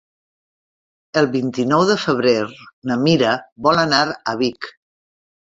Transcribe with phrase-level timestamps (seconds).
[1.21, 2.33] El vint-i-nou de febrer
[2.93, 3.35] na Mira
[3.69, 4.73] vol anar a Vic.